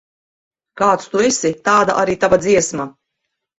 Kāds 0.81 1.09
tu 1.11 1.21
esi, 1.27 1.53
tāda 1.69 1.99
arī 2.07 2.19
tava 2.25 2.43
dziesma. 2.49 2.91